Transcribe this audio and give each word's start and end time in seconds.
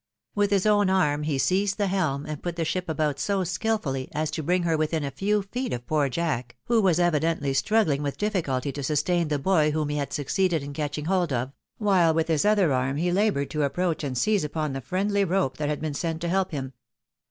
With 0.33 0.49
his 0.49 0.65
own 0.65 0.89
arm 0.89 1.21
he 1.21 1.37
seized 1.37 1.77
the 1.77 1.85
helm, 1.85 2.25
and 2.25 2.41
put 2.41 2.55
the 2.55 2.65
ship 2.65 2.89
about 2.89 3.19
so 3.19 3.43
skilfully, 3.43 4.09
as 4.15 4.31
to 4.31 4.41
bring 4.41 4.63
her 4.63 4.75
within 4.75 5.03
a 5.03 5.11
few 5.11 5.43
feet 5.43 5.71
of 5.73 5.85
poor 5.85 6.09
Jack, 6.09 6.55
who 6.63 6.81
was 6.81 6.99
evidently 6.99 7.53
struggling 7.53 8.01
with 8.01 8.17
difBoulty 8.17 8.73
to 8.73 8.81
sustain 8.81 9.27
the 9.27 9.37
boy 9.37 9.69
whom 9.69 9.89
he 9.89 9.97
had 9.97 10.11
succeeded 10.11 10.63
in 10.63 10.73
catching 10.73 11.05
hold 11.05 11.31
of, 11.31 11.51
while 11.77 12.15
with 12.15 12.29
his 12.29 12.45
other 12.45 12.73
arm 12.73 12.97
he 12.97 13.11
laboured 13.11 13.51
to 13.51 13.63
ap 13.63 13.75
proach 13.75 14.03
and 14.03 14.17
seize 14.17 14.43
upon 14.43 14.73
the 14.73 14.81
friendly 14.81 15.23
rope 15.23 15.57
that 15.57 15.69
had 15.69 15.79
been 15.81 15.93
sent 15.93 16.19
to 16.21 16.27
help 16.29 16.49
him. 16.49 16.73